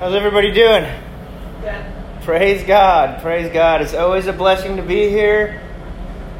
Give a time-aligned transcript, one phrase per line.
[0.00, 0.90] How's everybody doing?
[2.22, 3.20] Praise God.
[3.20, 3.82] Praise God.
[3.82, 5.60] It's always a blessing to be here.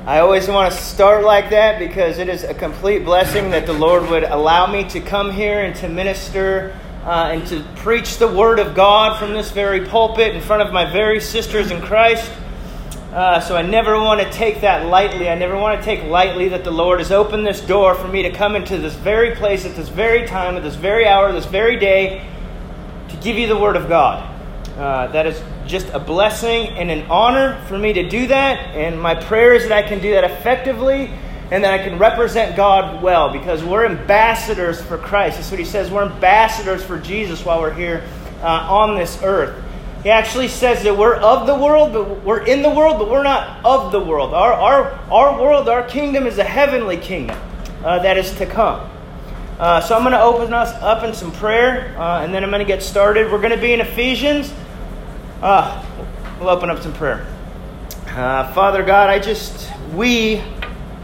[0.06, 3.74] I always want to start like that because it is a complete blessing that the
[3.74, 6.74] Lord would allow me to come here and to minister
[7.04, 10.72] uh, and to preach the Word of God from this very pulpit in front of
[10.72, 12.32] my very sisters in Christ.
[13.12, 15.28] Uh, so I never want to take that lightly.
[15.28, 18.22] I never want to take lightly that the Lord has opened this door for me
[18.22, 21.44] to come into this very place at this very time, at this very hour, this
[21.44, 22.26] very day,
[23.10, 24.26] to give you the Word of God.
[24.76, 28.74] Uh, that is just a blessing and an honor for me to do that.
[28.74, 31.10] And my prayer is that I can do that effectively
[31.50, 35.36] and that I can represent God well because we're ambassadors for Christ.
[35.36, 35.90] That's what he says.
[35.90, 38.04] We're ambassadors for Jesus while we're here
[38.42, 39.62] uh, on this earth.
[40.02, 43.22] He actually says that we're of the world, but we're in the world, but we're
[43.22, 44.32] not of the world.
[44.32, 47.38] Our, our, our world, our kingdom is a heavenly kingdom
[47.84, 48.88] uh, that is to come.
[49.60, 52.48] Uh, so I'm going to open us up in some prayer, uh, and then I'm
[52.48, 53.30] going to get started.
[53.30, 54.50] We're going to be in Ephesians.
[55.42, 55.84] Uh,
[56.40, 57.26] we'll open up some prayer.
[58.06, 60.42] Uh, Father God, I just, we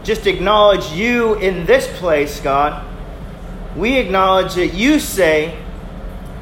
[0.03, 2.83] just acknowledge you in this place, God.
[3.75, 5.55] We acknowledge that you say,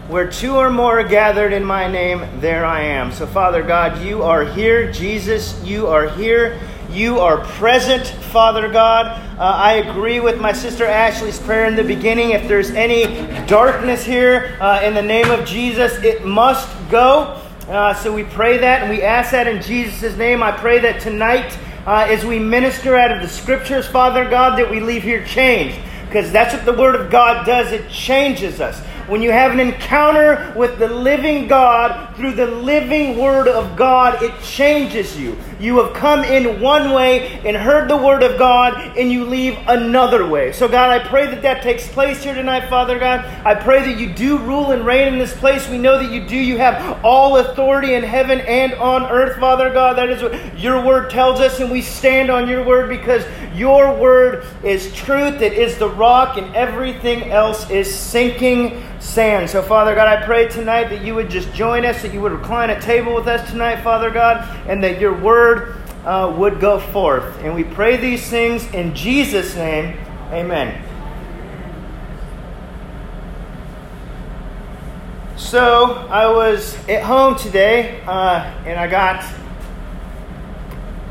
[0.07, 3.11] where two or more are gathered in my name, there I am.
[3.11, 4.89] So, Father God, you are here.
[4.89, 6.61] Jesus, you are here.
[6.95, 9.07] You are present, Father God.
[9.37, 12.29] Uh, I agree with my sister Ashley's prayer in the beginning.
[12.29, 17.41] If there's any darkness here, uh, in the name of Jesus, it must go.
[17.67, 20.41] Uh, so we pray that and we ask that in Jesus' name.
[20.41, 24.71] I pray that tonight, uh, as we minister out of the scriptures, Father God, that
[24.71, 25.77] we leave here changed.
[26.05, 29.59] Because that's what the Word of God does, it changes us when you have an
[29.59, 35.37] encounter with the living God through the living Word of God, it changes you.
[35.59, 39.57] You have come in one way and heard the Word of God, and you leave
[39.67, 40.51] another way.
[40.51, 43.25] So, God, I pray that that takes place here tonight, Father God.
[43.45, 45.67] I pray that you do rule and reign in this place.
[45.69, 46.37] We know that you do.
[46.37, 49.97] You have all authority in heaven and on earth, Father God.
[49.97, 53.93] That is what your Word tells us, and we stand on your Word because your
[53.93, 55.41] Word is truth.
[55.41, 59.49] It is the rock, and everything else is sinking sand.
[59.49, 62.33] So, Father God, I pray tonight that you would just join us, that you would
[62.33, 66.79] recline at table with us tonight, Father God, and that your word uh, would go
[66.79, 67.23] forth.
[67.39, 69.97] And we pray these things in Jesus' name.
[70.29, 70.83] Amen.
[75.35, 79.25] So, I was at home today, uh, and I got.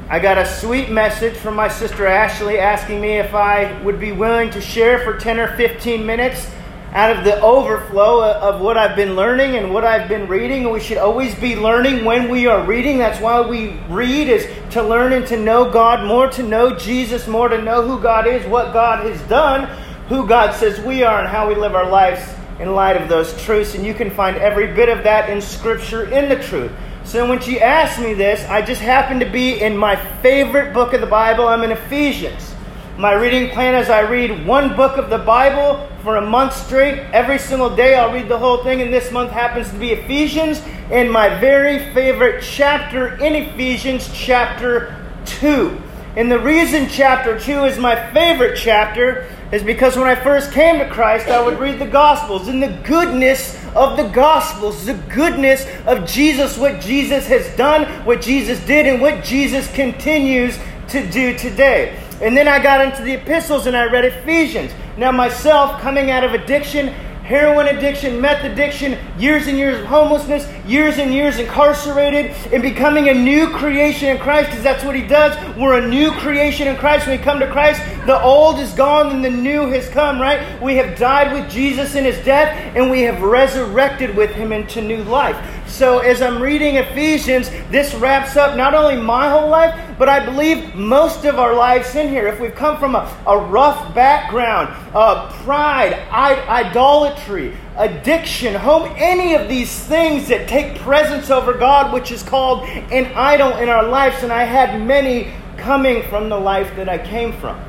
[0.06, 4.12] I got a sweet message from my sister Ashley asking me if I would be
[4.12, 6.47] willing to share for 10 or 15 minutes
[6.94, 10.71] out of the overflow of what I've been learning and what I've been reading.
[10.71, 12.99] We should always be learning when we are reading.
[12.99, 17.27] That's why we read is to learn and to know God more, to know Jesus
[17.27, 19.69] more, to know who God is, what God has done,
[20.09, 23.43] who God says we are, and how we live our lives in light of those
[23.43, 23.75] truths.
[23.75, 26.71] And you can find every bit of that in Scripture in the truth.
[27.03, 30.93] So when she asked me this, I just happened to be in my favorite book
[30.93, 31.49] of the Bible.
[31.49, 32.53] I'm in Ephesians.
[32.97, 37.00] My reading plan is I read one book of the Bible for a month straight.
[37.12, 40.62] Every single day I'll read the whole thing, and this month happens to be Ephesians,
[40.93, 45.77] and my very favorite chapter in Ephesians, chapter 2.
[46.15, 50.78] And the reason chapter 2 is my favorite chapter is because when I first came
[50.78, 55.66] to Christ, I would read the Gospels and the goodness of the Gospels, the goodness
[55.87, 60.56] of Jesus, what Jesus has done, what Jesus did, and what Jesus continues
[60.91, 62.00] to do today.
[62.24, 64.72] And then I got into the epistles and I read Ephesians.
[64.96, 70.46] Now, myself, coming out of addiction, heroin addiction, meth addiction, years and years of homelessness,
[70.66, 75.06] years and years incarcerated, and becoming a new creation in Christ, because that's what He
[75.06, 75.36] does.
[75.56, 77.06] We're a new creation in Christ.
[77.06, 80.62] When we come to Christ, the old is gone and the new has come, right?
[80.62, 84.80] We have died with Jesus in His death, and we have resurrected with Him into
[84.80, 85.36] new life.
[85.74, 90.24] So, as I'm reading Ephesians, this wraps up not only my whole life, but I
[90.24, 92.28] believe most of our lives in here.
[92.28, 99.34] If we've come from a, a rough background, uh, pride, I- idolatry, addiction, home, any
[99.34, 103.82] of these things that take presence over God, which is called an idol in our
[103.82, 107.60] lives, and I had many coming from the life that I came from.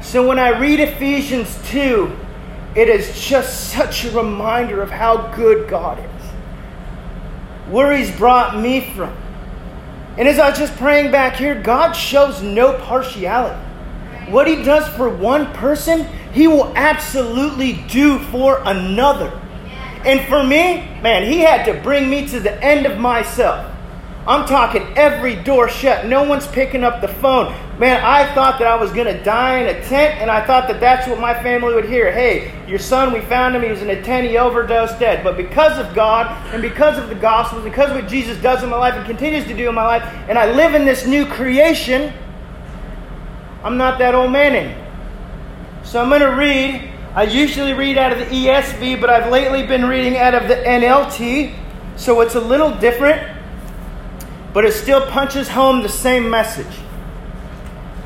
[0.00, 2.10] So when I read Ephesians 2,
[2.74, 6.11] it is just such a reminder of how good God is,
[7.72, 9.16] where He's brought me from.
[10.18, 13.58] And as I was just praying back here, God shows no partiality.
[14.30, 19.28] What He does for one person, He will absolutely do for another.
[20.04, 23.68] And for me, man, He had to bring me to the end of myself.
[24.26, 26.06] I'm talking every door shut.
[26.06, 27.52] No one's picking up the phone.
[27.82, 30.68] Man, I thought that I was going to die in a tent, and I thought
[30.68, 32.12] that that's what my family would hear.
[32.12, 35.24] Hey, your son, we found him, he was in a tent, he overdosed dead.
[35.24, 38.70] But because of God, and because of the gospel, because of what Jesus does in
[38.70, 41.26] my life and continues to do in my life, and I live in this new
[41.26, 42.12] creation,
[43.64, 44.86] I'm not that old man anymore.
[45.82, 46.88] So I'm going to read.
[47.16, 50.54] I usually read out of the ESV, but I've lately been reading out of the
[50.54, 51.52] NLT,
[51.96, 53.28] so it's a little different,
[54.52, 56.81] but it still punches home the same message.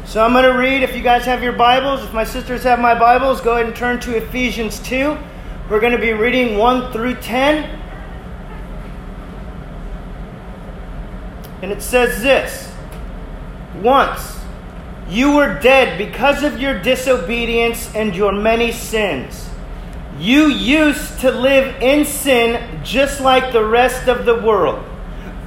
[0.06, 2.78] So I'm going to read, if you guys have your Bibles, if my sisters have
[2.78, 5.18] my Bibles, go ahead and turn to Ephesians 2.
[5.68, 7.64] We're going to be reading 1 through 10.
[11.60, 12.72] And it says this
[13.82, 14.38] Once
[15.08, 19.50] you were dead because of your disobedience and your many sins.
[20.20, 24.84] You used to live in sin just like the rest of the world,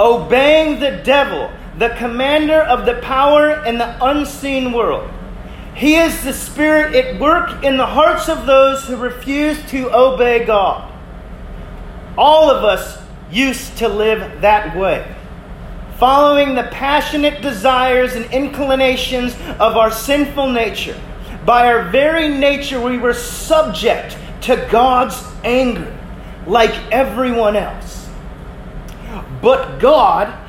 [0.01, 5.09] obeying the devil the commander of the power in the unseen world.
[5.73, 10.45] He is the spirit at work in the hearts of those who refuse to obey
[10.45, 10.93] God.
[12.17, 15.07] All of us used to live that way,
[15.97, 20.99] following the passionate desires and inclinations of our sinful nature.
[21.45, 25.97] By our very nature, we were subject to God's anger,
[26.45, 28.09] like everyone else.
[29.41, 30.48] But God,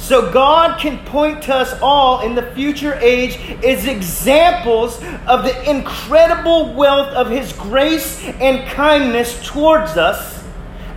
[0.00, 5.70] So God can point to us all in the future age as examples of the
[5.70, 10.42] incredible wealth of His grace and kindness towards us,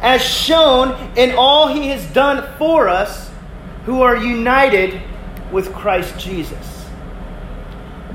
[0.02, 3.30] as shown in all He has done for us
[3.86, 5.00] who are united
[5.52, 6.86] with Christ Jesus.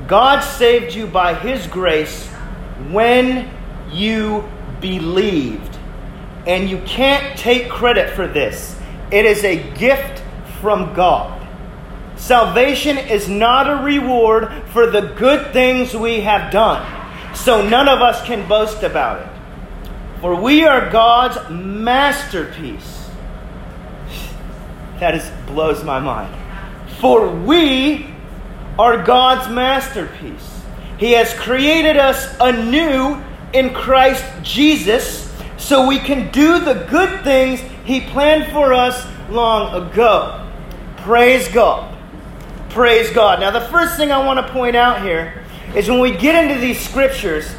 [0.07, 2.27] God saved you by His grace
[2.89, 3.49] when
[3.91, 4.43] you
[4.81, 5.77] believed.
[6.47, 8.75] And you can't take credit for this.
[9.11, 10.23] It is a gift
[10.61, 11.47] from God.
[12.17, 16.85] Salvation is not a reward for the good things we have done,
[17.35, 20.19] so none of us can boast about it.
[20.21, 23.09] For we are God's masterpiece.
[24.99, 26.35] That is blows my mind.
[26.99, 28.13] For we
[28.77, 30.61] are God's masterpiece.
[30.97, 33.21] He has created us anew
[33.53, 39.89] in Christ Jesus so we can do the good things he planned for us long
[39.89, 40.48] ago.
[41.03, 41.95] Praise God.
[42.69, 43.39] Praise God.
[43.39, 45.43] Now, the first thing I want to point out here
[45.75, 47.53] is when we get into these scriptures,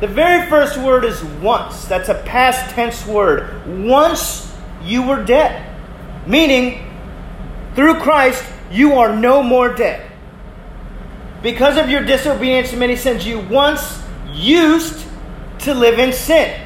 [0.00, 1.86] the very first word is once.
[1.86, 3.66] That's a past tense word.
[3.66, 5.64] Once you were dead.
[6.26, 6.86] Meaning,
[7.74, 10.10] through Christ, you are no more dead.
[11.42, 14.02] Because of your disobedience and many sins, you once
[14.32, 15.06] used
[15.60, 16.60] to live in sin.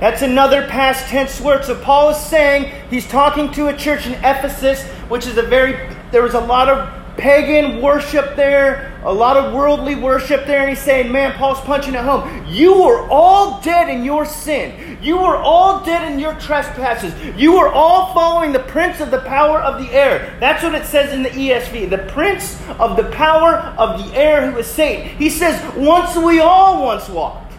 [0.00, 1.64] That's another past tense word.
[1.64, 5.72] So Paul is saying he's talking to a church in Ephesus, which is a very,
[6.10, 10.68] there was a lot of pagan worship there, a lot of worldly worship there, and
[10.68, 12.46] he's saying, Man, Paul's punching at home.
[12.46, 14.98] You were all dead in your sin.
[15.02, 17.14] You were all dead in your trespasses.
[17.36, 20.36] You were all following the prince of the power of the air.
[20.40, 21.90] That's what it says in the ESV.
[21.90, 25.16] The prince of the power of the air who is Satan.
[25.16, 27.52] He says, Once we all once walked.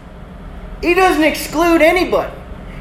[0.81, 2.33] He doesn't exclude anybody.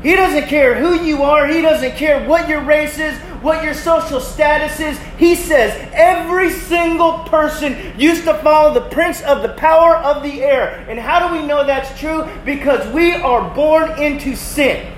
[0.03, 1.47] He doesn't care who you are.
[1.47, 4.99] He doesn't care what your race is, what your social status is.
[5.17, 10.43] He says every single person used to follow the prince of the power of the
[10.43, 10.85] air.
[10.89, 12.29] And how do we know that's true?
[12.45, 14.93] Because we are born into sin.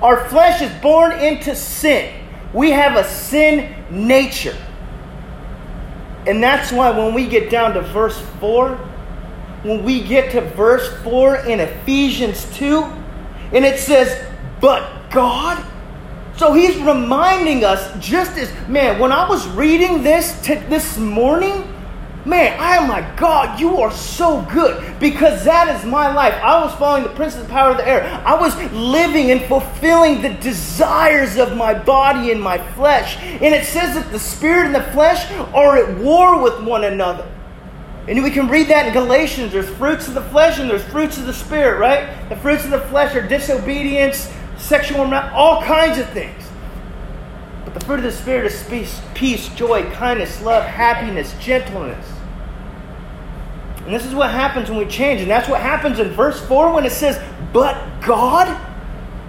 [0.00, 2.18] Our flesh is born into sin.
[2.54, 4.56] We have a sin nature.
[6.26, 8.76] And that's why when we get down to verse 4,
[9.64, 12.82] when we get to verse 4 in Ephesians 2,
[13.52, 14.26] and it says,
[14.62, 15.73] But God.
[16.36, 21.72] So he's reminding us, just as, man, when I was reading this t- this morning,
[22.24, 26.34] man, I am like, God, you are so good because that is my life.
[26.42, 28.02] I was following the prince of the power of the air.
[28.26, 33.16] I was living and fulfilling the desires of my body and my flesh.
[33.18, 37.30] And it says that the spirit and the flesh are at war with one another.
[38.08, 39.52] And we can read that in Galatians.
[39.52, 42.28] There's fruits of the flesh and there's fruits of the spirit, right?
[42.28, 46.42] The fruits of the flesh are disobedience, sexual all kinds of things.
[47.64, 52.06] But the fruit of the spirit is peace, peace, joy, kindness, love, happiness, gentleness,
[53.84, 55.20] And this is what happens when we change.
[55.20, 57.20] And that's what happens in verse 4 when it says,
[57.52, 58.48] But God?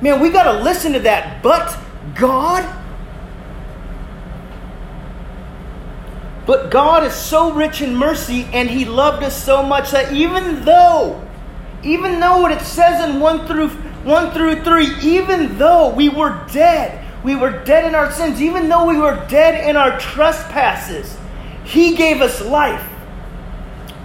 [0.02, 1.42] Man, we got to listen to that.
[1.42, 1.78] But
[2.16, 2.64] God?
[6.46, 10.64] But God is so rich in mercy and He loved us so much that even
[10.64, 11.22] though,
[11.84, 13.70] even though what it says in 1 through
[14.06, 18.70] 1 through 3, even though we were dead, we were dead in our sins, even
[18.70, 21.18] though we were dead in our trespasses,
[21.64, 22.84] He gave us life.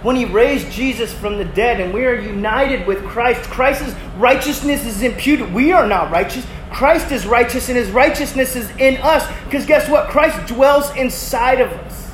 [0.01, 4.87] When He raised Jesus from the dead and we are united with Christ, Christ's righteousness
[4.87, 5.53] is imputed.
[5.53, 6.47] We are not righteous.
[6.71, 9.31] Christ is righteous and His righteousness is in us.
[9.45, 10.09] Because guess what?
[10.09, 12.11] Christ dwells inside of us.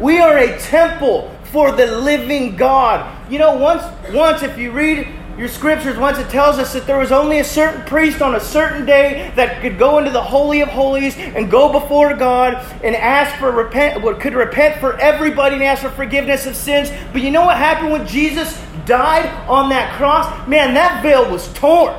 [0.00, 3.30] We are a temple for the living God.
[3.30, 3.82] You know, once,
[4.14, 5.06] once if you read
[5.38, 8.40] your scriptures, once it tells us that there was only a certain priest on a
[8.40, 12.96] certain day that could go into the holy of holies and go before God and
[12.96, 16.90] ask for repent, could repent for everybody and ask for forgiveness of sins.
[17.12, 20.48] But you know what happened when Jesus died on that cross?
[20.48, 21.94] Man, that veil was torn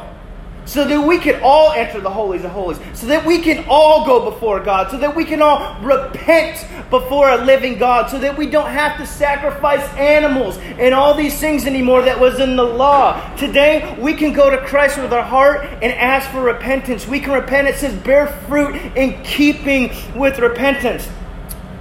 [0.70, 4.06] so that we can all enter the holies of holies, so that we can all
[4.06, 8.38] go before God, so that we can all repent before a living God, so that
[8.38, 12.64] we don't have to sacrifice animals and all these things anymore that was in the
[12.64, 13.36] law.
[13.36, 17.08] Today, we can go to Christ with our heart and ask for repentance.
[17.08, 17.68] We can repent.
[17.68, 21.10] It says, bear fruit in keeping with repentance.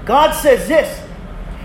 [0.06, 1.06] God says this.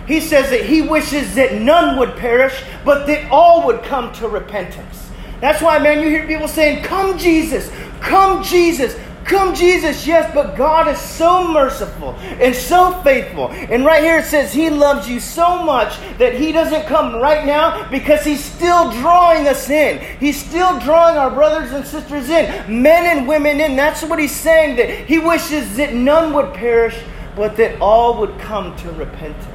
[0.06, 4.28] He says that He wishes that none would perish, but that all would come to
[4.28, 5.04] repentance.
[5.40, 7.72] That's why, man, you hear people saying, Come, Jesus,
[8.02, 8.96] come, Jesus.
[9.26, 12.12] Come, Jesus, yes, but God is so merciful
[12.42, 13.50] and so faithful.
[13.52, 17.46] And right here it says He loves you so much that He doesn't come right
[17.46, 20.00] now because He's still drawing us in.
[20.20, 23.76] He's still drawing our brothers and sisters in, men and women in.
[23.76, 27.02] That's what He's saying, that He wishes that none would perish,
[27.36, 29.48] but that all would come to repentance.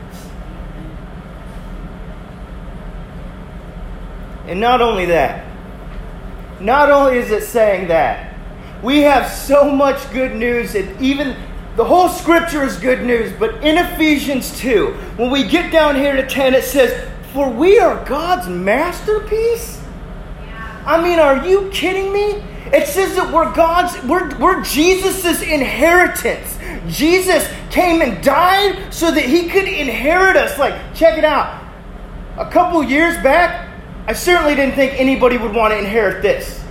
[4.47, 5.45] And not only that,
[6.61, 8.35] not only is it saying that,
[8.83, 11.37] we have so much good news, and even
[11.77, 16.17] the whole scripture is good news, but in Ephesians 2, when we get down here
[16.17, 19.81] to 10, it says, For we are God's masterpiece?
[20.85, 22.43] I mean, are you kidding me?
[22.73, 26.59] It says that we're God's, we're, we're Jesus' inheritance.
[26.89, 30.59] Jesus came and died so that he could inherit us.
[30.59, 31.63] Like, check it out.
[32.37, 33.68] A couple years back,
[34.09, 36.65] I certainly didn't think anybody would want to inherit this.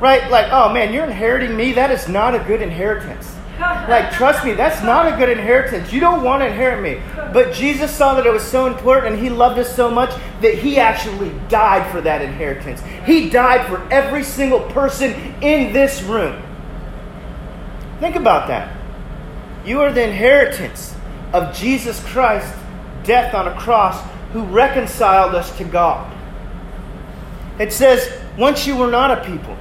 [0.00, 0.28] Right?
[0.28, 1.72] Like, oh man, you're inheriting me?
[1.72, 3.32] That is not a good inheritance.
[3.60, 5.92] Like, trust me, that's not a good inheritance.
[5.92, 7.00] You don't want to inherit me.
[7.32, 10.54] But Jesus saw that it was so important and He loved us so much that
[10.54, 12.80] He actually died for that inheritance.
[13.06, 16.42] He died for every single person in this room.
[18.00, 18.76] Think about that.
[19.64, 20.96] You are the inheritance
[21.32, 22.52] of Jesus Christ,
[23.04, 26.16] death on a cross, who reconciled us to God.
[27.60, 29.56] It says, once you were not a people.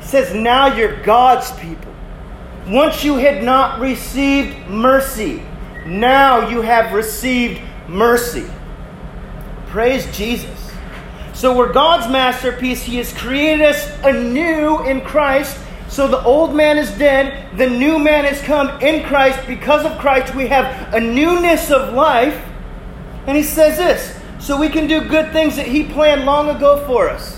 [0.00, 1.94] It says, now you're God's people.
[2.68, 5.42] Once you had not received mercy,
[5.86, 8.46] now you have received mercy.
[9.68, 10.70] Praise Jesus.
[11.32, 12.82] So we're God's masterpiece.
[12.82, 15.58] He has created us anew in Christ.
[15.88, 19.46] So the old man is dead, the new man has come in Christ.
[19.46, 22.44] Because of Christ, we have a newness of life.
[23.26, 26.84] And he says this so we can do good things that he planned long ago
[26.86, 27.37] for us.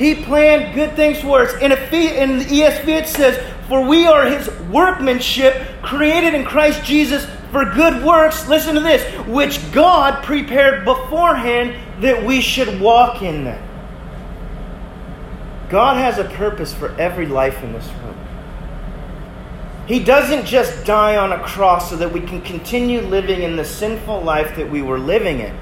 [0.00, 1.52] He planned good things for us.
[1.56, 3.36] In, in the ESV, it says,
[3.68, 8.48] For we are his workmanship, created in Christ Jesus for good works.
[8.48, 13.62] Listen to this, which God prepared beforehand that we should walk in them.
[15.68, 18.16] God has a purpose for every life in this room.
[19.86, 23.66] He doesn't just die on a cross so that we can continue living in the
[23.66, 25.54] sinful life that we were living in.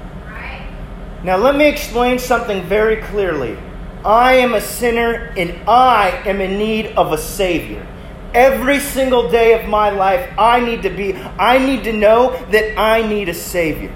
[1.25, 3.57] Now, let me explain something very clearly.
[4.03, 7.85] I am a sinner and I am in need of a Savior.
[8.33, 12.77] Every single day of my life, I need to be, I need to know that
[12.79, 13.93] I need a Savior.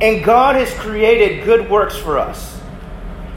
[0.00, 2.58] And God has created good works for us.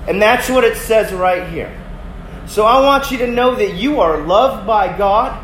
[0.07, 1.77] And that's what it says right here.
[2.45, 5.43] So I want you to know that you are loved by God.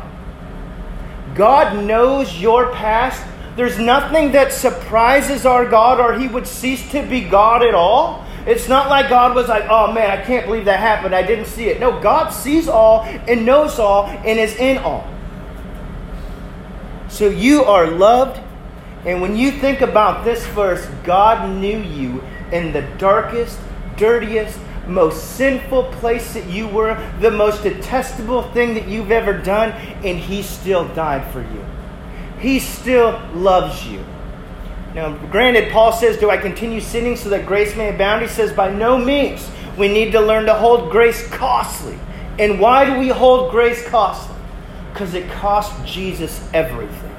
[1.34, 3.22] God knows your past.
[3.56, 8.24] There's nothing that surprises our God or He would cease to be God at all.
[8.46, 11.14] It's not like God was like, oh man, I can't believe that happened.
[11.14, 11.80] I didn't see it.
[11.80, 15.06] No, God sees all and knows all and is in all.
[17.08, 18.40] So you are loved.
[19.04, 23.58] And when you think about this verse, God knew you in the darkest,
[23.96, 29.70] dirtiest, most sinful place that you were, the most detestable thing that you've ever done,
[30.04, 31.64] and He still died for you.
[32.38, 34.04] He still loves you.
[34.94, 38.22] Now, granted, Paul says, Do I continue sinning so that grace may abound?
[38.22, 39.48] He says, By no means.
[39.78, 41.98] We need to learn to hold grace costly.
[42.38, 44.36] And why do we hold grace costly?
[44.92, 47.10] Because it cost Jesus everything.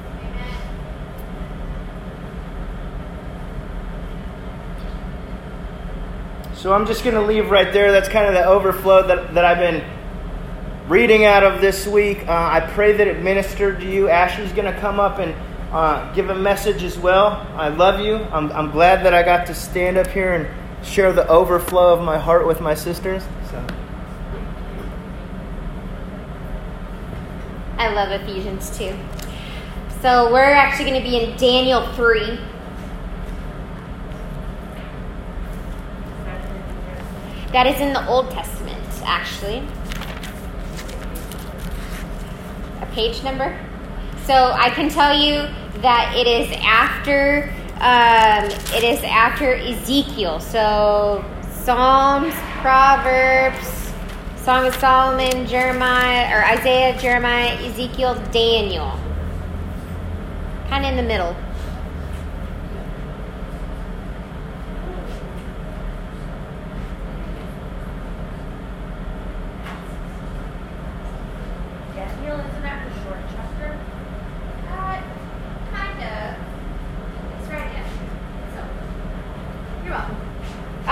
[6.54, 7.90] So I'm just going to leave right there.
[7.90, 9.82] That's kind of the overflow that, that I've been
[10.88, 12.28] reading out of this week.
[12.28, 14.08] Uh, I pray that it ministered to you.
[14.08, 15.34] Ashley's going to come up and
[15.72, 17.46] uh, give a message as well.
[17.56, 18.16] I love you.
[18.16, 22.04] I'm, I'm glad that I got to stand up here and share the overflow of
[22.04, 23.22] my heart with my sisters.
[23.50, 23.66] So.
[27.78, 28.94] I love Ephesians 2.
[30.02, 32.38] So we're actually going to be in Daniel 3.
[37.52, 39.66] That is in the Old Testament, actually.
[42.82, 43.58] A page number.
[44.24, 45.48] So I can tell you
[45.80, 48.44] that it is after um,
[48.76, 50.38] it is after Ezekiel.
[50.38, 53.92] So Psalms, Proverbs,
[54.36, 58.92] Song of Solomon, Jeremiah, or Isaiah, Jeremiah, Ezekiel, Daniel.
[60.68, 61.36] Kind of in the middle.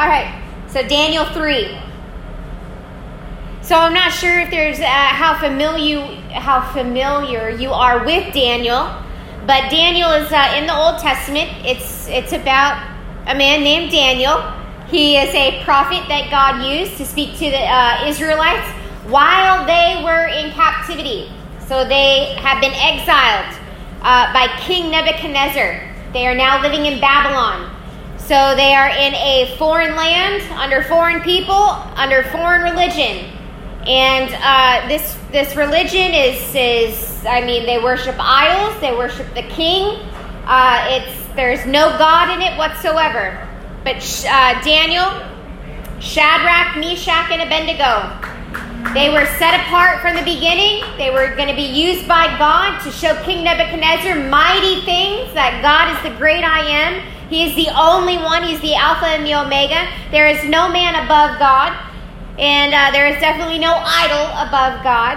[0.01, 0.33] All right,
[0.73, 1.79] so Daniel 3.
[3.63, 6.01] So I'm not sure if there's uh, how familiar
[6.31, 8.91] how familiar you are with Daniel,
[9.47, 11.51] but Daniel is uh, in the Old Testament.
[11.65, 12.83] It's it's about
[13.27, 14.41] a man named Daniel.
[14.89, 18.67] He is a prophet that God used to speak to the uh, Israelites
[19.07, 21.31] while they were in captivity.
[21.67, 23.55] So they have been exiled
[24.03, 25.87] uh, by King Nebuchadnezzar.
[26.13, 27.70] They are now living in Babylon.
[28.31, 31.65] So they are in a foreign land, under foreign people,
[31.97, 33.29] under foreign religion.
[33.89, 39.43] And uh, this this religion is is I mean they worship idols, they worship the
[39.43, 39.99] king.
[40.47, 43.49] Uh, it's there's no God in it whatsoever.
[43.83, 43.97] But
[44.29, 45.11] uh, Daniel,
[45.99, 48.15] Shadrach, Meshach, and Abednego,
[48.95, 50.85] they were set apart from the beginning.
[50.99, 55.59] They were going to be used by God to show King Nebuchadnezzar mighty things that
[55.67, 58.43] God is the great I am he is the only one.
[58.43, 59.89] He's the Alpha and the Omega.
[60.11, 61.79] There is no man above God,
[62.41, 65.17] and uh, there is definitely no idol above God.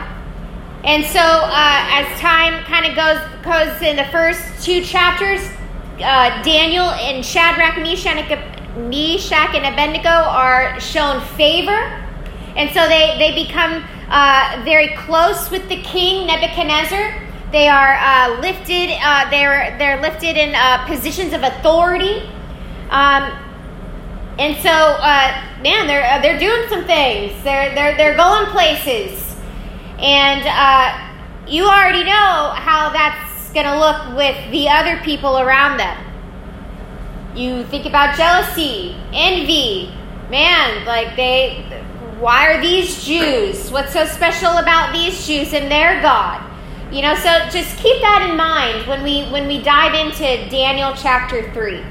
[0.84, 5.42] And so, uh, as time kind of goes goes in the first two chapters,
[5.98, 8.30] uh, Daniel and Shadrach, Meshach,
[8.78, 12.00] Meshach, and Abednego are shown favor,
[12.56, 17.23] and so they they become uh, very close with the king Nebuchadnezzar.
[17.54, 18.90] They are uh, lifted.
[19.00, 22.28] Uh, they're they're lifted in uh, positions of authority,
[22.90, 23.32] um,
[24.40, 27.32] and so uh, man, they're uh, they're doing some things.
[27.44, 29.36] They're they're they're going places,
[30.00, 30.98] and uh,
[31.48, 35.96] you already know how that's going to look with the other people around them.
[37.36, 39.94] You think about jealousy, envy,
[40.32, 40.88] man.
[40.88, 41.62] Like they,
[42.20, 43.70] why are these Jews?
[43.70, 46.50] What's so special about these Jews and their God?
[46.94, 50.94] You know, so just keep that in mind when we when we dive into Daniel
[50.96, 51.84] chapter 3.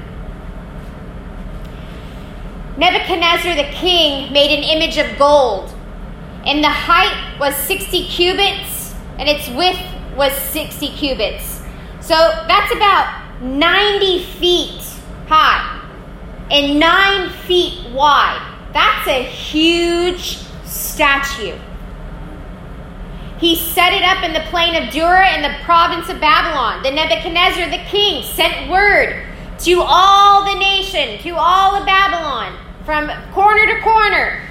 [2.77, 5.75] Nebuchadnezzar the king made an image of gold,
[6.45, 9.77] and the height was 60 cubits, and its width
[10.15, 11.61] was 60 cubits.
[11.99, 12.15] So
[12.47, 14.83] that's about 90 feet
[15.27, 15.81] high
[16.49, 18.71] and 9 feet wide.
[18.71, 21.57] That's a huge statue.
[23.39, 26.83] He set it up in the plain of Dura in the province of Babylon.
[26.83, 29.25] The Nebuchadnezzar the king sent word
[29.59, 34.41] to all the nation, to all of Babylon, from corner to corner,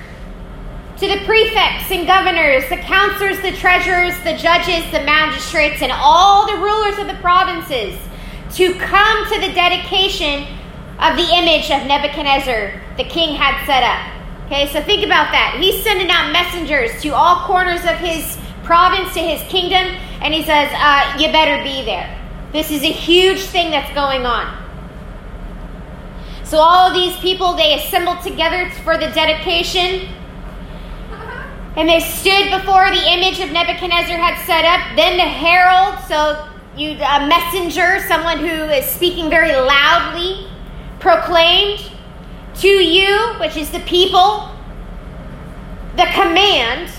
[0.98, 6.46] to the prefects and governors, the counselors, the treasurers, the judges, the magistrates, and all
[6.46, 7.98] the rulers of the provinces
[8.54, 10.46] to come to the dedication
[11.00, 14.46] of the image of Nebuchadnezzar the king had set up.
[14.46, 15.56] Okay, so think about that.
[15.58, 20.42] He's sending out messengers to all corners of his province to his kingdom, and he
[20.42, 22.18] says, uh, You better be there.
[22.52, 24.62] This is a huge thing that's going on.
[26.44, 30.08] So all of these people they assembled together for the dedication.
[31.74, 34.94] And they stood before the image of Nebuchadnezzar had set up.
[34.94, 36.46] Then the herald, so
[36.76, 40.46] you a messenger, someone who is speaking very loudly,
[41.00, 41.90] proclaimed
[42.56, 44.50] to you, which is the people,
[45.96, 46.90] the command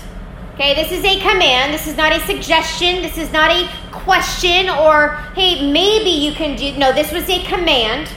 [0.54, 1.74] Okay, this is a command.
[1.74, 3.02] This is not a suggestion.
[3.02, 6.78] This is not a question or, hey, maybe you can do.
[6.78, 8.08] No, this was a command.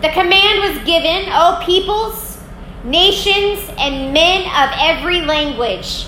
[0.00, 2.38] The command was given, O peoples,
[2.84, 6.06] nations, and men of every language,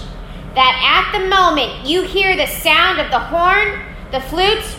[0.55, 3.81] that at the moment you hear the sound of the horn,
[4.13, 4.77] the flute,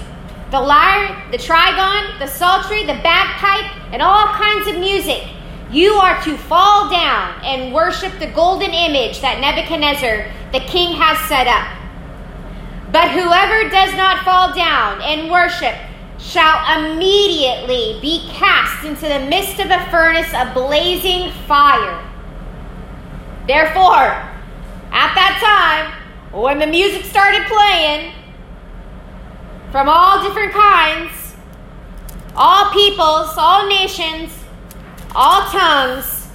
[0.51, 5.27] the lyre, the trigon, the psaltery, the bagpipe, and all kinds of music,
[5.69, 11.17] you are to fall down and worship the golden image that Nebuchadnezzar the king has
[11.29, 11.77] set up.
[12.91, 15.75] But whoever does not fall down and worship
[16.19, 22.07] shall immediately be cast into the midst of a furnace of blazing fire.
[23.47, 24.11] Therefore,
[24.91, 28.13] at that time, when the music started playing
[29.71, 31.11] from all different kinds,
[32.35, 34.31] all peoples, all nations,
[35.15, 36.27] all tongues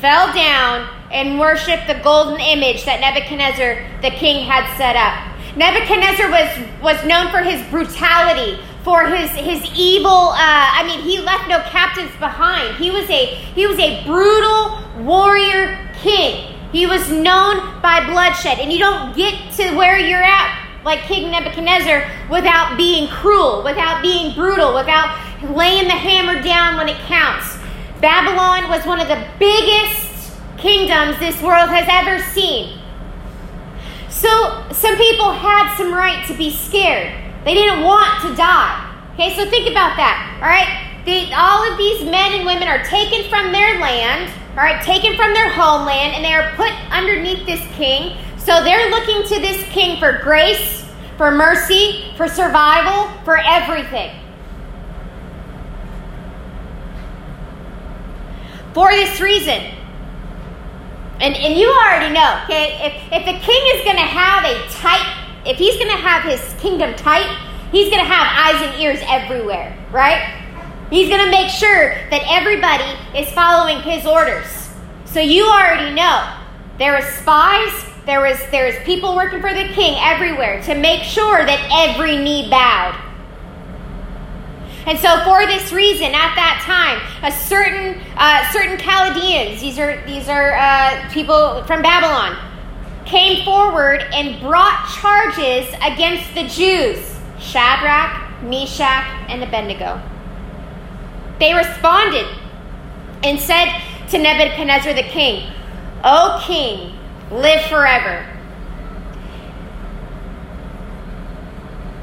[0.00, 5.28] fell down and worshiped the golden image that Nebuchadnezzar the king had set up.
[5.56, 6.48] Nebuchadnezzar was,
[6.82, 10.32] was known for his brutality, for his his evil.
[10.32, 12.76] Uh, I mean, he left no captives behind.
[12.76, 16.58] He was a he was a brutal warrior king.
[16.72, 21.30] He was known by bloodshed, and you don't get to where you're at like King
[21.30, 25.16] Nebuchadnezzar without being cruel, without being brutal, without
[25.54, 27.58] laying the hammer down when it counts.
[28.00, 30.01] Babylon was one of the biggest
[30.62, 32.78] kingdoms this world has ever seen.
[34.08, 34.30] So
[34.72, 37.12] some people had some right to be scared.
[37.44, 38.88] They didn't want to die.
[39.14, 40.38] Okay, so think about that.
[40.40, 44.80] All right, all of these men and women are taken from their land, all right,
[44.84, 48.16] taken from their homeland, and they are put underneath this king.
[48.38, 50.84] So they're looking to this king for grace,
[51.16, 54.16] for mercy, for survival, for everything.
[58.72, 59.62] For this reason,
[61.22, 64.58] and, and you already know, okay, if, if the king is going to have a
[64.74, 67.26] tight if he's going to have his kingdom tight,
[67.72, 70.38] he's going to have eyes and ears everywhere, right?
[70.88, 74.68] He's going to make sure that everybody is following his orders.
[75.04, 76.38] So you already know
[76.78, 77.72] there are spies,
[78.06, 82.18] there was there is people working for the king everywhere to make sure that every
[82.18, 82.94] knee bowed.
[84.86, 90.04] And so, for this reason, at that time, a certain uh, certain Chaldeans, these are
[90.06, 92.36] these are uh, people from Babylon,
[93.04, 100.00] came forward and brought charges against the Jews Shadrach, Meshach, and Abednego.
[101.38, 102.26] They responded
[103.22, 105.52] and said to Nebuchadnezzar the king,
[106.02, 106.98] O king,
[107.30, 108.31] live forever.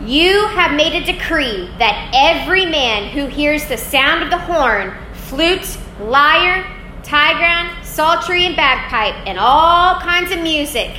[0.10, 4.98] You have made a decree that every man who hears the sound of the horn,
[5.14, 6.66] flute, lyre,
[7.04, 10.98] trigon, psaltery, and bagpipe, and all kinds of music,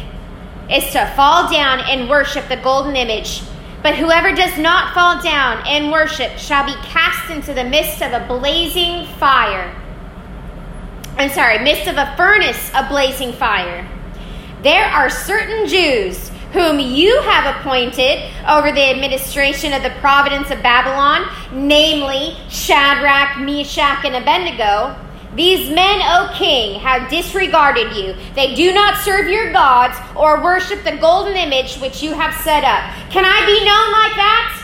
[0.70, 3.42] is to fall down and worship the golden image.
[3.82, 8.12] But whoever does not fall down and worship shall be cast into the midst of
[8.12, 9.74] a blazing fire.
[11.16, 13.88] I'm sorry, midst of a furnace of blazing fire.
[14.62, 20.62] There are certain Jews whom you have appointed over the administration of the province of
[20.62, 24.96] Babylon, namely Shadrach, Meshach, and Abednego
[25.34, 28.16] these men, O king, have disregarded you.
[28.34, 32.64] They do not serve your gods or worship the golden image which you have set
[32.64, 32.82] up.
[33.10, 34.56] Can I be known like that?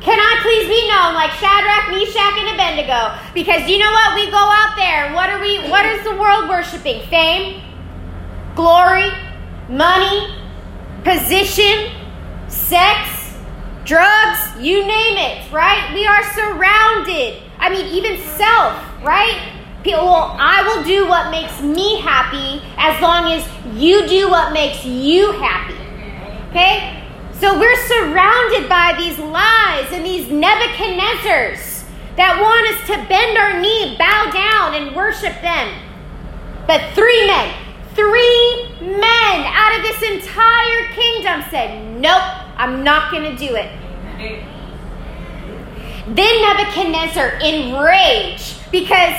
[0.00, 3.16] Can I please be known like Shadrach, Meshach, and Abednego?
[3.34, 4.14] Because you know what?
[4.14, 7.06] We go out there what are we what is the world worshiping?
[7.08, 7.62] Fame,
[8.54, 9.10] glory,
[9.68, 10.34] money,
[11.04, 11.92] position,
[12.48, 13.34] sex,
[13.84, 15.92] drugs, you name it, right?
[15.94, 17.42] We are surrounded.
[17.58, 19.52] I mean, even self, right?
[19.84, 23.46] People, well, I will do what makes me happy as long as
[23.78, 25.74] you do what makes you happy.
[26.50, 27.02] Okay?
[27.34, 31.84] So we're surrounded by these lies and these Nebuchadnezzars
[32.16, 35.74] that want us to bend our knee, bow down, and worship them.
[36.66, 37.52] But three men,
[37.94, 42.22] three men out of this entire kingdom said, Nope,
[42.56, 43.70] I'm not going to do it.
[46.06, 49.14] Then Nebuchadnezzar, enraged, because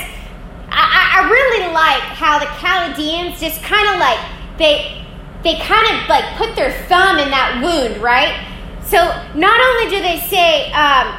[0.68, 4.18] I, I really like how the Chaldeans just kind of like
[4.58, 5.04] they
[5.42, 8.46] they kind of like put their thumb in that wound, right?
[8.84, 8.98] So
[9.34, 11.14] not only do they say um,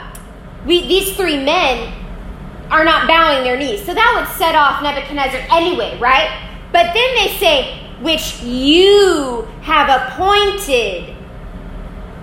[0.65, 1.93] we these three men
[2.69, 6.47] are not bowing their knees, so that would set off Nebuchadnezzar anyway, right?
[6.77, 11.11] But then they say which you have appointed.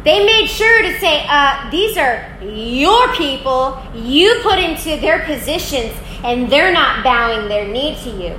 [0.05, 5.93] They made sure to say, uh, these are your people you put into their positions
[6.23, 8.39] and they're not bowing their knee to you.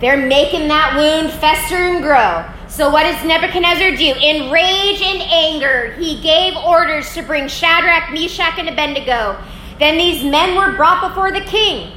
[0.00, 2.48] They're making that wound fester and grow.
[2.68, 4.14] So, what does Nebuchadnezzar do?
[4.22, 9.36] In rage and anger, he gave orders to bring Shadrach, Meshach, and Abednego.
[9.80, 11.95] Then these men were brought before the king.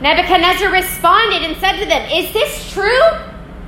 [0.00, 3.02] Nebuchadnezzar responded and said to them, Is this true?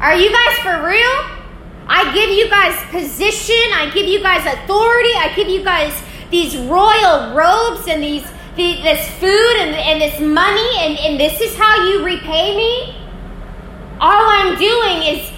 [0.00, 1.38] Are you guys for real?
[1.86, 5.92] I give you guys position, I give you guys authority, I give you guys
[6.30, 8.24] these royal robes and these
[8.56, 12.96] the, this food and, and this money, and, and this is how you repay me?
[13.98, 15.30] All I'm doing is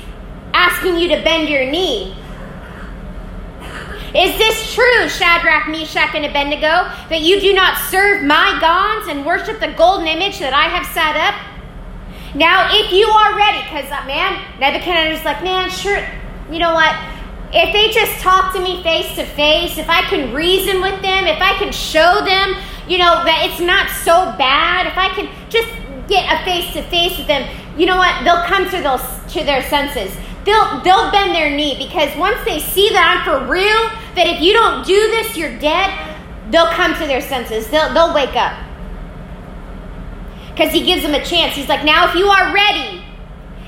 [0.52, 2.16] asking you to bend your knee.
[4.14, 9.26] Is this true, Shadrach, Meshach, and Abednego, that you do not serve my gods and
[9.26, 11.34] worship the golden image that I have set up?
[12.36, 15.98] Now, if you are ready, because, uh, man, Nebuchadnezzar's like, man, sure,
[16.48, 16.94] you know what?
[17.52, 21.26] If they just talk to me face to face, if I can reason with them,
[21.26, 22.54] if I can show them,
[22.86, 25.68] you know, that it's not so bad, if I can just
[26.06, 28.22] get a face to face with them, you know what?
[28.22, 29.02] They'll come to those
[29.34, 30.14] to their senses
[30.44, 34.40] they'll they'll bend their knee because once they see that I'm for real, that if
[34.40, 35.90] you don't do this, you're dead,
[36.50, 37.68] they'll come to their senses.
[37.68, 38.58] They'll they'll wake up.
[40.50, 41.54] Because he gives them a chance.
[41.54, 43.04] He's like, now if you are ready,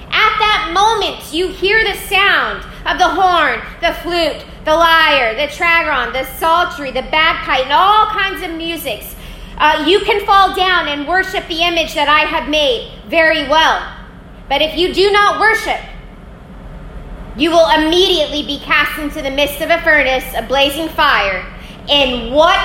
[0.09, 5.53] at that moment you hear the sound of the horn, the flute, the lyre, the
[5.53, 9.17] trigon, the psaltery, the bagpipe, and all kinds of musics.
[9.59, 13.95] Uh, you can fall down and worship the image that I have made very well.
[14.49, 15.81] But if you do not worship,
[17.37, 21.45] you will immediately be cast into the midst of a furnace, a blazing fire.
[21.89, 22.59] And what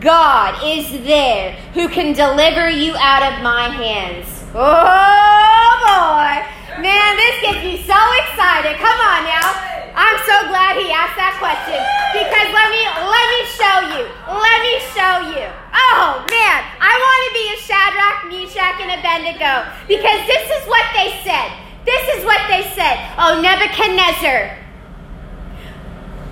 [0.00, 4.26] God is there who can deliver you out of my hands?
[4.54, 6.80] Oh boy!
[6.80, 8.80] Man, this gets me so excited.
[8.80, 9.46] Come on now.
[9.94, 11.78] I'm so glad he asked that question
[12.10, 14.02] because let me let me show you.
[14.26, 15.46] Let me show you.
[15.70, 20.82] Oh man, I want to be a Shadrach, Meshach, and Abednego because this is what
[20.98, 21.63] they said.
[21.84, 23.14] This is what they said.
[23.18, 24.58] Oh, Nebuchadnezzar.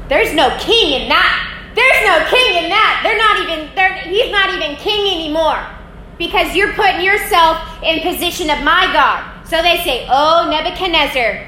[0.08, 1.48] There's no king in that.
[1.74, 3.00] There's no king in that.
[3.02, 5.64] They're not even, they're, he's not even king anymore
[6.18, 9.46] because you're putting yourself in position of my God.
[9.46, 11.46] So they say, Oh, Nebuchadnezzar,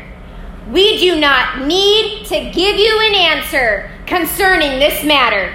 [0.70, 5.54] we do not need to give you an answer concerning this matter.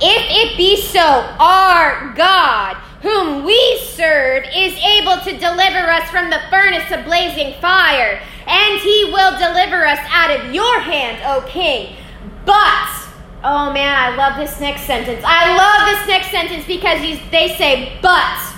[0.00, 1.00] If it be so,
[1.38, 7.54] our God whom we serve, is able to deliver us from the furnace of blazing
[7.60, 11.96] fire, and he will deliver us out of your hand, O king.
[12.44, 13.08] But,
[13.44, 15.22] oh man, I love this next sentence.
[15.26, 18.54] I love this next sentence because they say, but,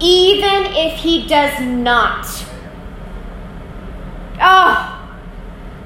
[0.00, 2.26] even if he does not.
[4.40, 4.94] Oh,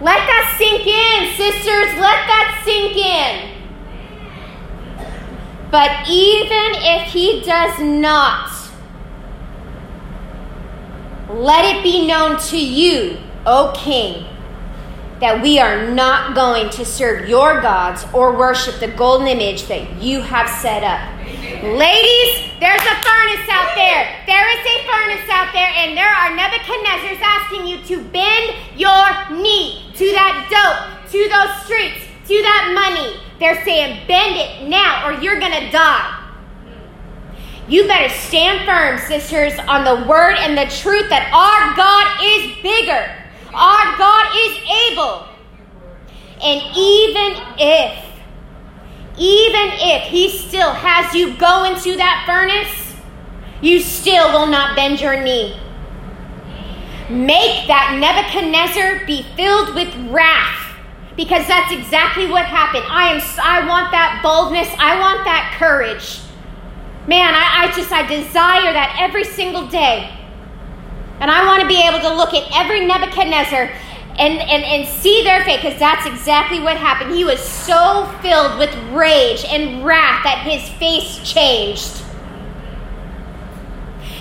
[0.00, 1.94] let that sink in, sisters.
[2.00, 3.57] Let that sink in.
[5.70, 8.50] But even if he does not,
[11.28, 14.24] let it be known to you, O king,
[15.20, 20.00] that we are not going to serve your gods or worship the golden image that
[20.00, 21.04] you have set up.
[21.62, 24.24] Ladies, there's a furnace out there.
[24.26, 29.04] There is a furnace out there, and there are Nebuchadnezzar's asking you to bend your
[29.36, 33.27] knee to that dope, to those streets, to that money.
[33.38, 36.14] They're saying, bend it now or you're going to die.
[37.68, 42.56] You better stand firm, sisters, on the word and the truth that our God is
[42.62, 43.14] bigger.
[43.54, 44.58] Our God is
[44.90, 45.28] able.
[46.42, 48.04] And even if,
[49.18, 52.96] even if he still has you go into that furnace,
[53.60, 55.60] you still will not bend your knee.
[57.10, 60.67] Make that Nebuchadnezzar be filled with wrath
[61.18, 62.84] because that's exactly what happened.
[62.88, 66.20] I am I want that boldness, I want that courage.
[67.08, 70.14] Man, I, I just I desire that every single day.
[71.18, 75.24] And I want to be able to look at every Nebuchadnezzar and, and, and see
[75.24, 77.12] their fate because that's exactly what happened.
[77.12, 82.00] He was so filled with rage and wrath that his face changed.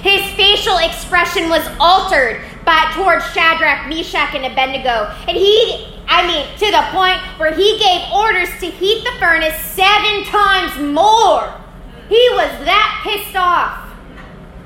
[0.01, 5.07] His facial expression was altered by towards Shadrach, Meshach, and Abednego.
[5.31, 9.59] And he I mean, to the point where he gave orders to heat the furnace
[9.75, 11.51] seven times more.
[12.07, 13.91] He was that pissed off.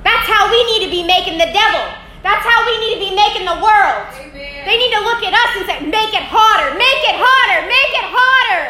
[0.06, 1.82] That's how we need to be making the devil.
[2.22, 4.06] That's how we need to be making the world.
[4.22, 4.62] Amen.
[4.66, 7.92] They need to look at us and say, make it hotter, make it hotter, make
[7.98, 8.62] it hotter.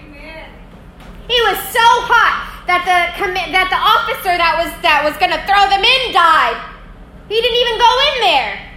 [0.00, 0.48] Amen.
[1.28, 3.12] He was so hot that the
[3.52, 6.73] that the officer that was that was going to throw them in died.
[7.28, 8.70] He didn't even go in there.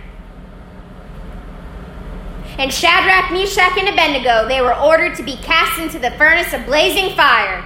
[2.60, 6.65] And Shadrach, Meshach, and Abednego, they were ordered to be cast into the furnace of
[6.65, 7.63] blazing fire.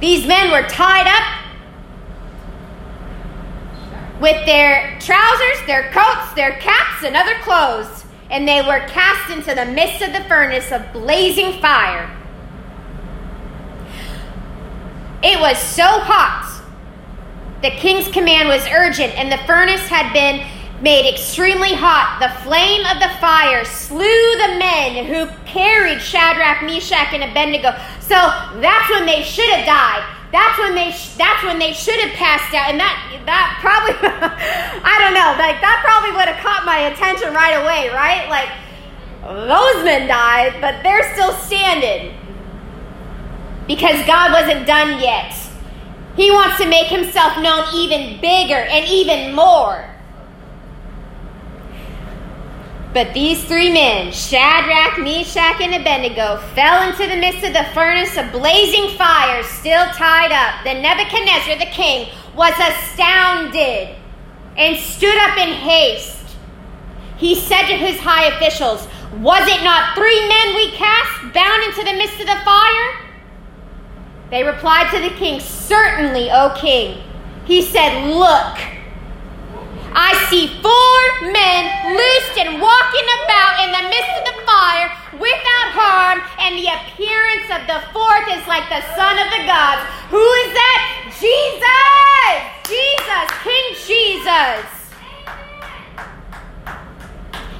[0.00, 1.42] These men were tied up
[4.20, 9.54] with their trousers, their coats, their caps, and other clothes, and they were cast into
[9.54, 12.10] the midst of the furnace of blazing fire.
[15.22, 16.55] It was so hot
[17.66, 20.46] the king's command was urgent, and the furnace had been
[20.82, 22.22] made extremely hot.
[22.22, 23.98] The flame of the fire slew
[24.38, 27.74] the men who carried Shadrach, Meshach, and Abednego.
[27.98, 28.14] So
[28.62, 29.98] that's when they should have died.
[30.30, 32.94] That's when they sh- that's when they should have passed out, and that
[33.26, 33.98] that probably
[34.86, 38.30] I don't know like that probably would have caught my attention right away, right?
[38.30, 38.46] Like
[39.26, 42.14] those men died, but they're still standing
[43.66, 45.45] because God wasn't done yet.
[46.16, 49.96] He wants to make himself known even bigger and even more.
[52.94, 58.16] But these three men, Shadrach, Meshach, and Abednego, fell into the midst of the furnace
[58.16, 60.64] of blazing fire, still tied up.
[60.64, 63.94] Then Nebuchadnezzar the king was astounded
[64.56, 66.38] and stood up in haste.
[67.18, 68.88] He said to his high officials,
[69.20, 73.05] Was it not three men we cast bound into the midst of the fire?
[74.30, 77.02] They replied to the king, Certainly, O king.
[77.46, 78.58] He said, Look,
[79.94, 81.62] I see four men
[81.94, 87.48] loosed and walking about in the midst of the fire without harm, and the appearance
[87.54, 89.80] of the fourth is like the Son of the gods.
[90.12, 90.78] Who is that?
[91.16, 91.96] Jesus!
[92.68, 94.75] Jesus, King Jesus.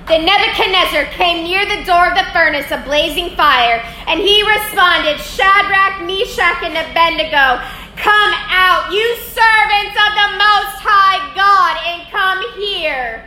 [0.06, 5.18] Then Nebuchadnezzar came near the door of the furnace of blazing fire, and he responded,
[5.18, 7.58] Shadrach, Meshach, and Abednego,
[7.98, 13.26] come out, you servants of the Most High God, and come here.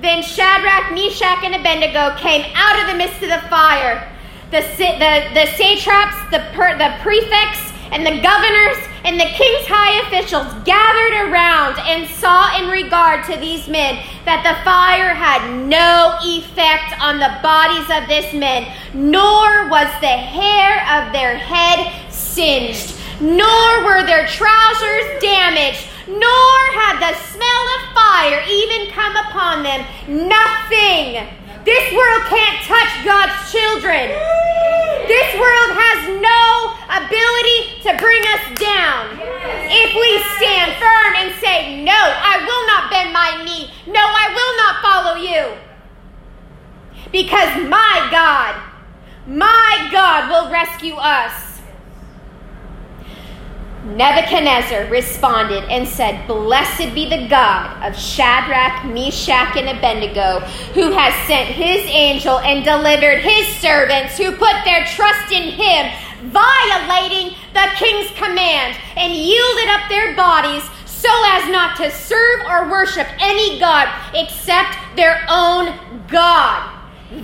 [0.00, 4.02] Then Shadrach, Meshach, and Abednego came out of the midst of the fire.
[4.50, 10.04] The, the, the satraps, the, per, the prefects, and the governors and the king's high
[10.06, 16.18] officials gathered around and saw in regard to these men that the fire had no
[16.20, 22.96] effect on the bodies of this men, nor was the hair of their head singed,
[23.20, 29.80] nor were their trousers damaged, nor had the smell of fire even come upon them.
[30.06, 31.37] Nothing.
[31.68, 34.08] This world can't touch God's children.
[35.04, 39.20] This world has no ability to bring us down.
[39.68, 43.68] If we stand firm and say, No, I will not bend my knee.
[43.86, 45.60] No, I will not follow you.
[47.12, 48.56] Because my God,
[49.26, 51.47] my God will rescue us.
[53.88, 60.40] Nebuchadnezzar responded and said, Blessed be the God of Shadrach, Meshach, and Abednego,
[60.74, 65.90] who has sent his angel and delivered his servants who put their trust in him,
[66.30, 72.68] violating the king's command, and yielded up their bodies so as not to serve or
[72.68, 75.72] worship any God except their own
[76.08, 76.74] God.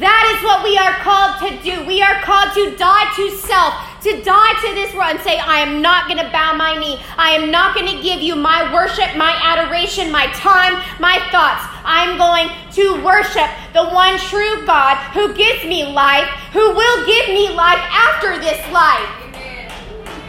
[0.00, 1.86] That is what we are called to do.
[1.86, 5.58] We are called to die to self, to die to this world and say, I
[5.58, 7.00] am not going to bow my knee.
[7.16, 11.64] I am not going to give you my worship, my adoration, my time, my thoughts.
[11.84, 17.28] I'm going to worship the one true God who gives me life, who will give
[17.28, 19.08] me life after this life.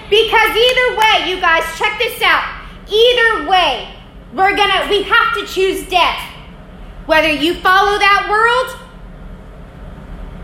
[0.10, 2.44] Because either way, you guys, check this out.
[2.88, 3.94] Either way,
[4.34, 6.22] we're gonna we have to choose death.
[7.08, 8.86] Whether you follow that world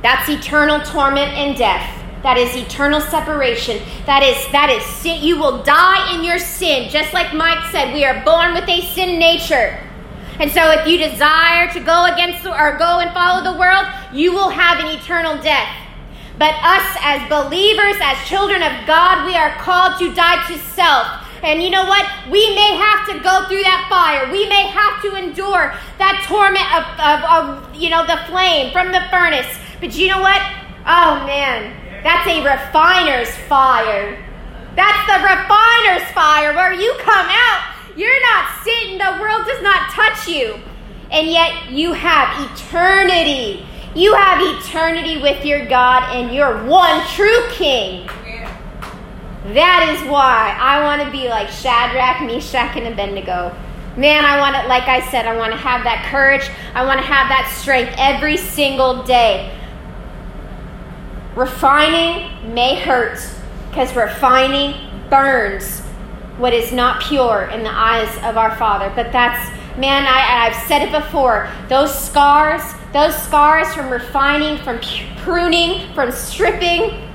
[0.02, 2.01] that's eternal torment and death.
[2.24, 3.82] That is eternal separation.
[4.06, 5.24] That is that is sin.
[5.24, 7.94] You will die in your sin, just like Mike said.
[7.94, 9.80] We are born with a sin nature.
[10.40, 13.86] And so if you desire to go against the, or go and follow the world,
[14.14, 15.70] you will have an eternal death.
[16.38, 21.08] But us as believers, as children of God, we are called to die to self.
[21.44, 22.06] And you know what?
[22.30, 24.32] We may have to go through that fire.
[24.32, 28.92] We may have to endure that torment of, of, of you know, the flame from
[28.92, 29.50] the furnace.
[29.80, 30.42] But you know what?
[30.86, 34.18] Oh man, that's a refiner's fire.
[34.76, 39.92] That's the refiner's fire where you come out, you're not sitting, the world does not
[39.92, 40.60] touch you.
[41.12, 43.66] And yet you have eternity.
[43.94, 48.08] You have eternity with your God and your one true King.
[49.54, 53.54] That is why I want to be like Shadrach, Meshach, and Abednego.
[53.97, 56.49] Man, I want to, like I said, I want to have that courage.
[56.74, 59.54] I want to have that strength every single day.
[61.36, 63.20] Refining may hurt
[63.70, 64.76] because refining
[65.10, 65.80] burns
[66.38, 68.92] what is not pure in the eyes of our Father.
[68.96, 71.50] But that's, man, I, I've said it before.
[71.70, 72.62] Those scars,
[72.92, 74.80] those scars from refining, from
[75.18, 77.08] pruning, from stripping,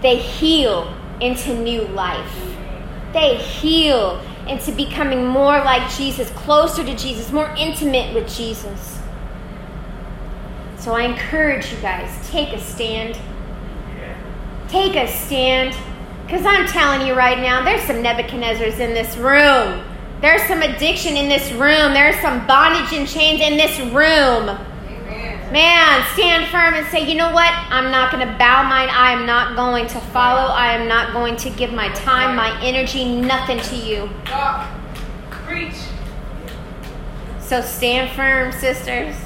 [0.00, 2.56] they heal into new life.
[3.12, 8.99] They heal into becoming more like Jesus, closer to Jesus, more intimate with Jesus.
[10.80, 13.18] So I encourage you guys take a stand.
[14.68, 15.76] Take a stand.
[16.24, 19.84] Because I'm telling you right now, there's some Nebuchadnezzars in this room.
[20.22, 21.92] There's some addiction in this room.
[21.92, 24.46] There's some bondage and chains in this room.
[25.52, 27.52] Man, stand firm and say, you know what?
[27.68, 28.88] I'm not going to bow mine.
[28.88, 30.52] I am not going to follow.
[30.52, 34.08] I am not going to give my time, my energy, nothing to you.
[35.30, 35.74] Preach.
[37.40, 39.16] So stand firm, sisters.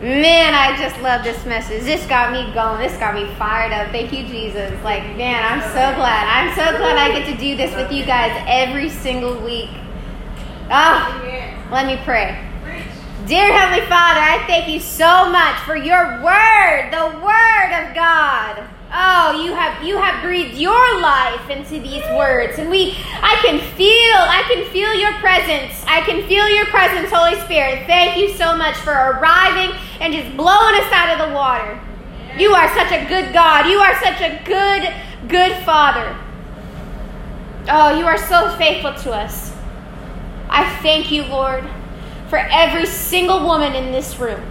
[0.00, 1.82] Man, I just love this message.
[1.82, 2.78] This got me going.
[2.78, 3.90] This got me fired up.
[3.90, 4.72] Thank you, Jesus.
[4.84, 6.24] Like, man, I'm so glad.
[6.28, 9.70] I'm so glad I get to do this with you guys every single week.
[10.70, 12.44] Oh, let me pray.
[13.26, 18.68] Dear Heavenly Father, I thank you so much for your word, the word of God.
[18.90, 23.60] Oh, you have you have breathed your life into these words, and we I can
[23.76, 25.84] feel I can feel your presence.
[25.86, 27.86] I can feel your presence, Holy Spirit.
[27.86, 31.78] Thank you so much for arriving and just blowing us out of the water.
[32.38, 33.66] You are such a good God.
[33.66, 36.16] You are such a good good Father.
[37.68, 39.52] Oh, you are so faithful to us.
[40.48, 41.68] I thank you, Lord,
[42.30, 44.47] for every single woman in this room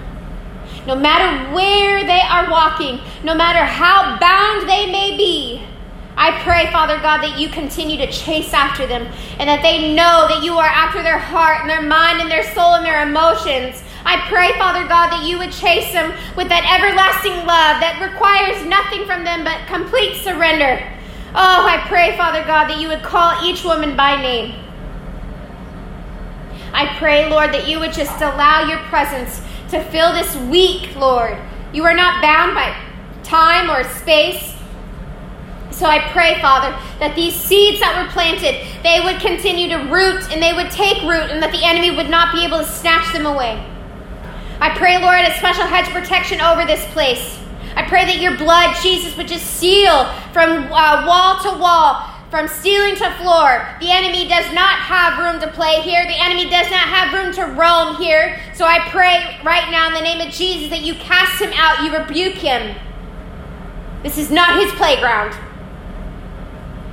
[0.87, 5.61] no matter where they are walking, no matter how bound they may be.
[6.15, 9.05] I pray, Father God, that you continue to chase after them
[9.37, 12.55] and that they know that you are after their heart and their mind and their
[12.55, 13.83] soul and their emotions.
[14.03, 18.65] I pray, Father God, that you would chase them with that everlasting love that requires
[18.65, 20.81] nothing from them but complete surrender.
[21.35, 24.55] Oh, I pray, Father God, that you would call each woman by name.
[26.73, 31.37] I pray, Lord, that you would just allow your presence to fill this week, Lord.
[31.73, 32.75] You are not bound by
[33.23, 34.55] time or space.
[35.71, 40.25] So I pray, Father, that these seeds that were planted, they would continue to root
[40.31, 43.13] and they would take root and that the enemy would not be able to snatch
[43.13, 43.63] them away.
[44.59, 47.37] I pray, Lord, a special hedge protection over this place.
[47.75, 52.47] I pray that your blood, Jesus, would just seal from uh, wall to wall from
[52.47, 53.65] ceiling to floor.
[53.79, 56.03] The enemy does not have room to play here.
[56.05, 58.39] The enemy does not have room to roam here.
[58.53, 61.83] So I pray right now in the name of Jesus that you cast him out,
[61.83, 62.75] you rebuke him.
[64.03, 65.35] This is not his playground.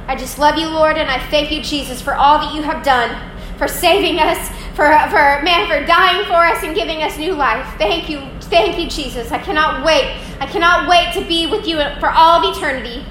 [0.07, 2.85] I just love you, Lord, and I thank you, Jesus, for all that you have
[2.85, 7.33] done, for saving us, for, for man, for dying for us and giving us new
[7.33, 7.67] life.
[7.79, 9.33] Thank you, thank you, Jesus.
[9.33, 10.17] I cannot wait.
[10.41, 13.05] I cannot wait to be with you for all of eternity.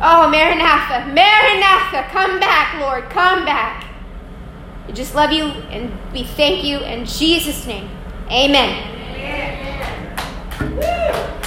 [0.00, 3.86] Oh, Maranatha, Maranatha, come back, Lord, come back.
[4.86, 7.88] We just love you and we thank you in Jesus' name.
[8.30, 8.90] Amen.
[10.60, 11.40] Amen.